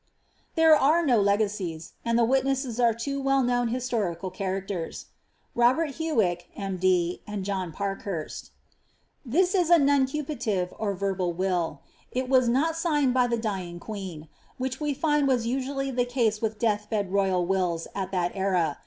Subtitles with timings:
[0.55, 5.05] There are no legacies; and tlie witnesses are two well known historical characters,
[5.53, 8.49] Robert Huyck, M.D., and John Parkhurst.
[9.23, 14.27] This is a mmeupative or verbal will; it was not signed by the dying qoeen;
[14.57, 18.79] which we find was usually the case with death bed royal wills ■t that era.